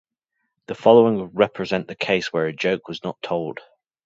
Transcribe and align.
The 0.65 0.73
following 0.73 1.19
would 1.19 1.37
represent 1.37 1.87
the 1.87 1.93
case 1.93 2.33
where 2.33 2.47
a 2.47 2.53
joke 2.53 2.87
was 2.87 3.03
not 3.03 3.21
told. 3.21 3.59